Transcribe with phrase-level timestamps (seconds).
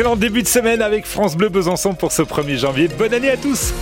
[0.00, 2.88] Excellent début de semaine avec France Bleu Besançon pour ce 1er janvier.
[2.88, 3.74] Bonne année à tous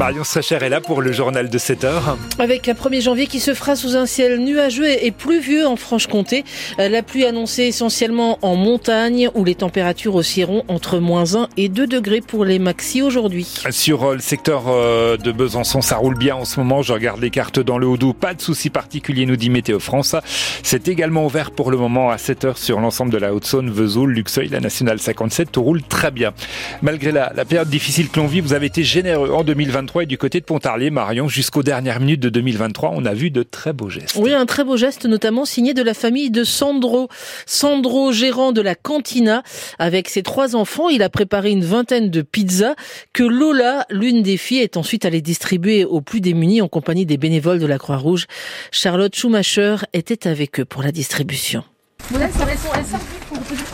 [0.00, 2.16] Marion Sacher est là pour le journal de 7 heures.
[2.38, 6.42] Avec un 1er janvier qui se fera sous un ciel nuageux et pluvieux en Franche-Comté.
[6.78, 11.68] Euh, la pluie annoncée essentiellement en montagne où les températures oscilleront entre moins 1 et
[11.68, 13.46] 2 degrés pour les maxi aujourd'hui.
[13.68, 16.80] Sur euh, le secteur euh, de Besançon, ça roule bien en ce moment.
[16.80, 18.14] Je regarde les cartes dans le Haut-Doubs.
[18.14, 20.16] Pas de soucis particuliers, nous dit Météo France.
[20.62, 24.12] C'est également ouvert pour le moment à 7 heures sur l'ensemble de la Haute-Saône, Vesoul,
[24.12, 25.52] Luxeuil, la Nationale 57.
[25.52, 26.32] Tout roule très bien.
[26.80, 30.06] Malgré la, la période difficile que l'on vit, vous avez été généreux en 2023 et
[30.06, 33.72] du côté de Pontarlier, Marion, jusqu'aux dernières minutes de 2023, on a vu de très
[33.72, 34.16] beaux gestes.
[34.16, 37.08] Oui, un très beau geste, notamment signé de la famille de Sandro.
[37.46, 39.42] Sandro, gérant de la cantina.
[39.78, 42.74] Avec ses trois enfants, il a préparé une vingtaine de pizzas
[43.12, 47.16] que Lola, l'une des filles, est ensuite allée distribuer aux plus démunis en compagnie des
[47.16, 48.26] bénévoles de la Croix-Rouge.
[48.70, 51.64] Charlotte Schumacher était avec eux pour la distribution.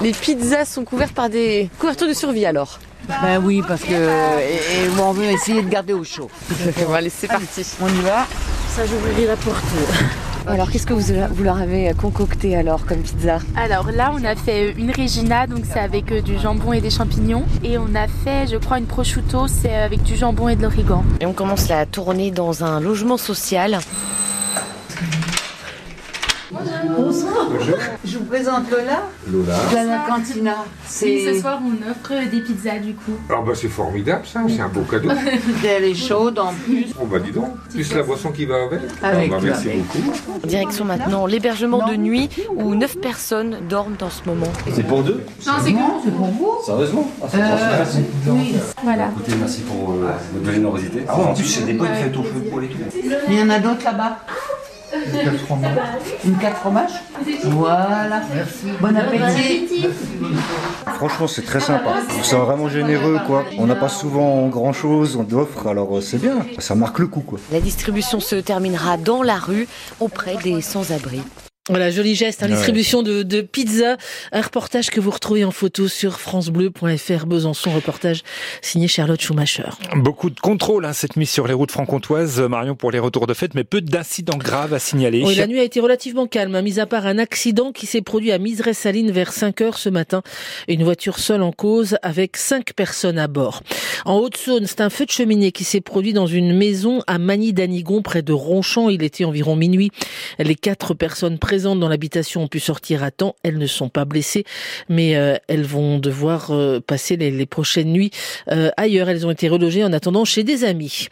[0.02, 2.78] Les pizzas sont couvertes par des couvertures de survie alors
[3.09, 6.30] Ben oui, parce que et, et on veut essayer de garder au chaud.
[6.87, 7.65] Bon, allez, c'est parti.
[7.80, 8.26] On y va.
[8.74, 9.65] Ça, j'ouvrirai la porte.
[10.48, 13.38] Alors, qu'est-ce que vous, vous leur avez concocté alors comme pizza?
[13.57, 16.90] Alors là, on a fait une Regina, donc c'est avec euh, du jambon et des
[16.90, 17.45] champignons.
[17.65, 21.02] Et on a fait, je crois, une prosciutto, c'est avec du jambon et de l'origan.
[21.20, 23.80] Et on commence la tournée dans un logement social.
[28.04, 29.02] Je vous présente Lola.
[29.30, 29.54] Lola.
[29.70, 30.54] De la cantina.
[31.02, 33.12] Et ce soir, on offre des pizzas du coup.
[33.30, 35.08] Ah bah c'est formidable ça, c'est un beau cadeau.
[35.64, 36.86] elle est chaude en plus.
[37.00, 38.80] Oh bah dis donc, plus la boisson qui va avec.
[39.02, 39.82] Avec, Ah bah, merci avec.
[39.86, 40.46] beaucoup.
[40.46, 44.46] Direction maintenant l'hébergement de nuit où 9 personnes dorment en ce moment.
[44.74, 47.10] C'est pour deux Non, c'est que C'est pour vous Sérieusement?
[47.23, 47.98] Ah, c'est franchement, merci.
[48.82, 49.08] Voilà.
[49.16, 51.02] Écoutez, merci pour euh, votre générosité.
[51.08, 52.78] Ah, en plus, c'est des bonnes fêtes au feu pour les tout.
[53.28, 54.18] Il y en a d'autres là-bas?
[56.24, 56.90] Une quatre fromages
[57.45, 58.23] Voilà.
[58.80, 59.87] Bon appétit.
[60.96, 61.95] Franchement, c'est très sympa.
[62.23, 63.45] C'est vraiment généreux, quoi.
[63.59, 66.38] On n'a pas souvent grand chose, on offre, alors euh, c'est bien.
[66.59, 67.38] Ça marque le coup, quoi.
[67.53, 69.69] La distribution se terminera dans la rue
[70.00, 71.22] auprès des sans-abri.
[71.69, 72.54] Voilà, joli geste, hein, Ouais.
[72.54, 73.97] distribution de, de pizza.
[74.31, 78.22] Un reportage que vous retrouvez en photo sur francebleu.fr Besançon, reportage
[78.62, 79.65] signé Charlotte Schumacher.
[79.97, 83.34] Beaucoup de contrôles hein, cette nuit sur les routes franc-comtoises, Marion, pour les retours de
[83.34, 85.25] fête, mais peu d'incidents graves à signaler.
[85.27, 88.00] Oui, la nuit a été relativement calme, hein, mis à part un accident qui s'est
[88.00, 90.22] produit à Miserès-Saline vers 5 heures ce matin.
[90.69, 93.65] Une voiture seule en cause avec cinq personnes à bord.
[94.04, 98.03] En Haute-Saône, c'est un feu de cheminée qui s'est produit dans une maison à Magny-Danigon,
[98.03, 98.88] près de Ronchamp.
[98.88, 99.91] Il était environ minuit.
[100.38, 103.36] Les quatre personnes présentes dans l'habitation ont pu sortir à temps.
[103.42, 104.44] Elles ne sont pas blessées,
[104.88, 108.10] mais euh, elles vont devoir euh, passer les, les prochaines nuits
[108.50, 109.08] euh, ailleurs.
[109.08, 111.08] Elles ont été relogées en attendant chez des amis.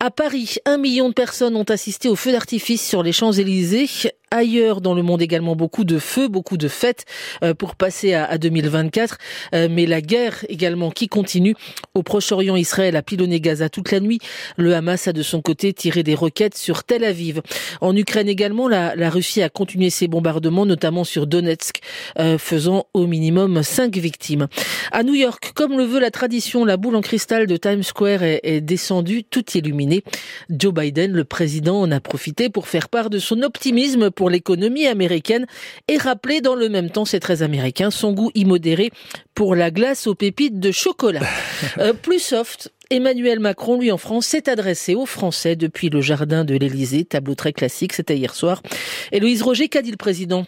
[0.00, 3.88] À Paris, un million de personnes ont assisté au feu d'artifice sur les Champs-Élysées.
[4.30, 7.04] Ailleurs dans le monde également beaucoup de feux, beaucoup de fêtes
[7.42, 9.18] euh, pour passer à, à 2024.
[9.54, 11.54] Euh, mais la guerre également qui continue.
[11.94, 14.18] Au Proche-Orient, Israël a pilonné Gaza toute la nuit.
[14.56, 17.40] Le Hamas a de son côté tiré des roquettes sur Tel Aviv.
[17.80, 21.80] En Ukraine également, la, la Russie a continué ses bombardements, notamment sur Donetsk,
[22.18, 24.48] euh, faisant au minimum cinq victimes.
[24.92, 28.22] À New York, comme le veut la tradition, la boule en cristal de Times Square
[28.22, 30.02] est, est descendue, tout illuminé.
[30.50, 34.88] Joe Biden, le président, en a profité pour faire part de son optimisme pour l'économie
[34.88, 35.46] américaine
[35.86, 38.90] et rappeler dans le même temps, c'est très américain, son goût immodéré
[39.32, 41.20] pour la glace aux pépites de chocolat.
[41.78, 46.44] Euh, plus soft, Emmanuel Macron, lui en France, s'est adressé aux Français depuis le jardin
[46.44, 48.62] de l'Élysée, tableau très classique, c'était hier soir.
[49.12, 50.46] Et Louise Roger, qu'a dit le président?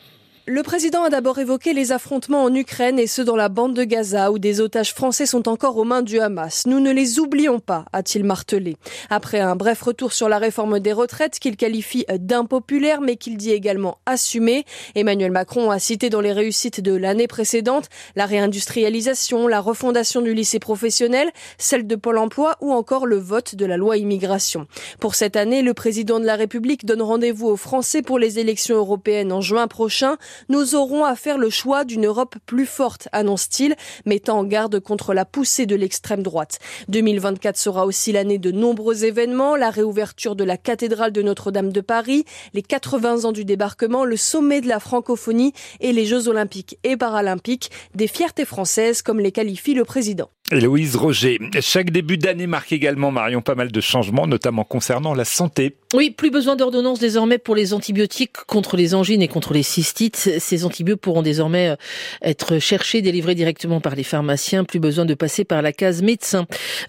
[0.52, 3.84] Le président a d'abord évoqué les affrontements en Ukraine et ceux dans la bande de
[3.84, 6.66] Gaza où des otages français sont encore aux mains du Hamas.
[6.66, 8.76] Nous ne les oublions pas, a-t-il martelé.
[9.10, 13.52] Après un bref retour sur la réforme des retraites qu'il qualifie d'impopulaire mais qu'il dit
[13.52, 14.64] également assumée,
[14.96, 20.34] Emmanuel Macron a cité dans les réussites de l'année précédente la réindustrialisation, la refondation du
[20.34, 24.66] lycée professionnel, celle de Pôle emploi ou encore le vote de la loi immigration.
[24.98, 28.74] Pour cette année, le président de la République donne rendez-vous aux Français pour les élections
[28.74, 30.16] européennes en juin prochain
[30.48, 33.76] nous aurons à faire le choix d'une Europe plus forte, annonce-t-il,
[34.06, 36.58] mettant en garde contre la poussée de l'extrême droite.
[36.88, 41.80] 2024 sera aussi l'année de nombreux événements, la réouverture de la cathédrale de Notre-Dame de
[41.80, 42.24] Paris,
[42.54, 46.96] les 80 ans du débarquement, le sommet de la francophonie et les Jeux olympiques et
[46.96, 50.30] paralympiques, des fiertés françaises comme les qualifie le président.
[50.52, 51.38] Héloïse Roger.
[51.60, 55.76] Chaque début d'année marque également, Marion, pas mal de changements, notamment concernant la santé.
[55.94, 60.19] Oui, plus besoin d'ordonnance désormais pour les antibiotiques contre les angines et contre les cystites.
[60.20, 61.76] Ces antibiotiques pourront désormais
[62.22, 64.64] être cherchés, délivrés directement par les pharmaciens.
[64.64, 66.46] Plus besoin de passer par la case médecin.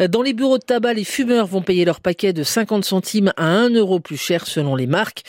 [0.09, 3.45] Dans les bureaux de tabac, les fumeurs vont payer leur paquet de 50 centimes à
[3.45, 5.23] 1 euro plus cher selon les marques.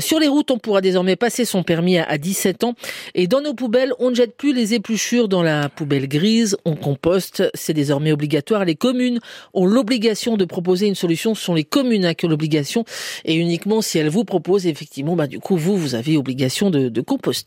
[0.00, 2.74] Sur les routes, on pourra désormais passer son permis à 17 ans.
[3.14, 6.76] Et dans nos poubelles, on ne jette plus les épluchures dans la poubelle grise, on
[6.76, 7.42] composte.
[7.54, 8.64] C'est désormais obligatoire.
[8.64, 9.20] Les communes
[9.54, 11.34] ont l'obligation de proposer une solution.
[11.34, 12.84] Ce sont les communes hein, qui l'obligation.
[13.24, 16.88] Et uniquement si elles vous proposent, effectivement, bah, du coup, vous, vous avez obligation de,
[16.88, 17.39] de composter.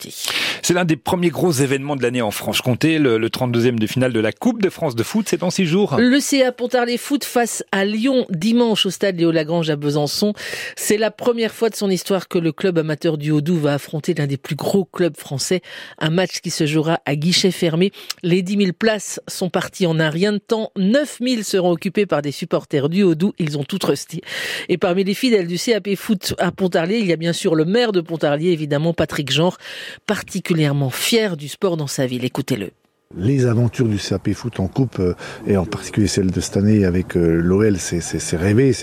[0.61, 4.13] C'est l'un des premiers gros événements de l'année en Franche-Comté, le, le 32e de finale
[4.13, 5.27] de la Coupe de France de foot.
[5.29, 5.95] C'est dans six jours.
[5.97, 10.33] Le CA Pontarlier Foot face à Lyon dimanche au stade Léo Lagrange à Besançon.
[10.75, 14.13] C'est la première fois de son histoire que le club amateur du Haut-Doubs va affronter
[14.13, 15.61] l'un des plus gros clubs français.
[15.99, 17.91] Un match qui se jouera à guichet fermé.
[18.21, 20.71] Les 10 000 places sont parties en un rien de temps.
[20.77, 23.33] 9 000 seront occupées par des supporters du Haut-Doubs.
[23.39, 24.21] Ils ont tout trusté.
[24.69, 27.65] Et parmi les fidèles du CAP Foot à Pontarlier, il y a bien sûr le
[27.65, 29.57] maire de Pontarlier, évidemment Patrick Genre,
[30.05, 32.25] particulièrement fier du sport dans sa ville.
[32.25, 32.71] Écoutez-le
[33.17, 35.13] les aventures du CAP foot en coupe euh,
[35.47, 38.75] et en particulier celle de cette année avec euh, l'OL, c'est rêvé.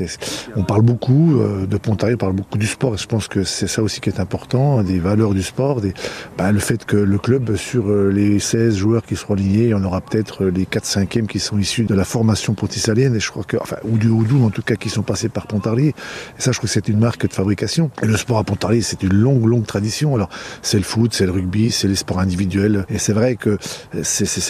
[0.57, 2.95] On parle beaucoup euh, de Pontarlier, on parle beaucoup du sport.
[2.95, 5.95] Et je pense que c'est ça aussi qui est important, des valeurs du sport, des,
[6.39, 10.01] bah, le fait que le club sur les 16 joueurs qui seront y en aura
[10.01, 13.57] peut-être les 4 5 qui sont issus de la formation pontisalienne et je crois que
[13.61, 15.89] enfin ou du Houdou en tout cas qui sont passés par Pontarlier.
[15.89, 17.91] Et ça, je crois que c'est une marque de fabrication.
[18.03, 20.15] Et le sport à Pontarlier, c'est une longue longue tradition.
[20.15, 20.29] Alors
[20.63, 22.87] c'est le foot, c'est le rugby, c'est les sports individuels.
[22.91, 23.59] Et c'est vrai que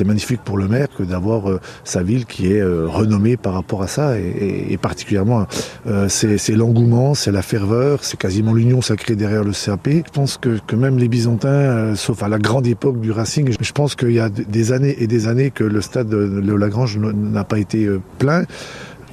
[0.04, 3.82] magnifique pour le maire que d'avoir euh, sa ville qui est euh, renommée par rapport
[3.82, 5.46] à ça et, particulièrement
[5.86, 9.88] euh, c'est l'engouement, c'est la ferveur, c'est quasiment l'union sacrée derrière le CAP.
[9.88, 13.72] Je pense que, que même les Byzantins, sauf à la grande époque du Racing, je
[13.72, 17.44] pense qu'il y a des années et des années que le stade de Lagrange n'a
[17.44, 17.88] pas été
[18.18, 18.44] plein.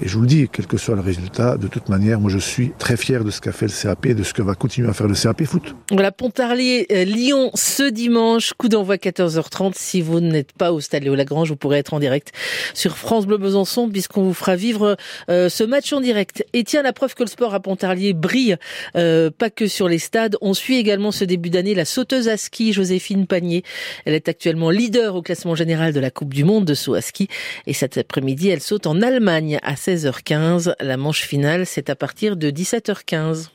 [0.01, 2.37] Et je vous le dis, quel que soit le résultat, de toute manière, moi je
[2.37, 4.87] suis très fier de ce qu'a fait le CAP et de ce que va continuer
[4.89, 5.75] à faire le CAP foot.
[5.91, 9.73] Voilà, Pontarlier, euh, ce dimanche, coup d'envoi 14h30.
[9.75, 12.31] Si vous n'êtes pas au stade Léo Lagrange, vous pourrez être en direct
[12.75, 14.97] sur France Bleu Besançon puisqu'on vous fera vivre
[15.29, 16.45] euh, ce match en direct.
[16.53, 18.57] Et tiens, la preuve que le sport à Pontarlier brille,
[18.95, 20.37] euh, pas que sur les stades.
[20.41, 23.63] On suit également ce début d'année la sauteuse à ski Joséphine Panier.
[24.05, 27.01] Elle est actuellement leader au classement général de la Coupe du Monde de saut à
[27.01, 27.27] ski.
[27.65, 30.73] Et cet après-midi, elle saute en Allemagne à 16h15.
[30.81, 33.47] La manche finale, c'est à partir de 17h15.